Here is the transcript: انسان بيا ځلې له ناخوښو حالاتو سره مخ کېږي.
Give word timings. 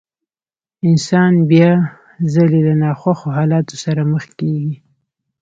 انسان 0.87 1.33
بيا 1.51 1.71
ځلې 2.33 2.59
له 2.67 2.73
ناخوښو 2.83 3.27
حالاتو 3.37 3.75
سره 3.83 4.01
مخ 4.11 4.25
کېږي. 4.39 4.75